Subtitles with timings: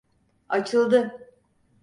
[0.49, 1.19] Açıldı!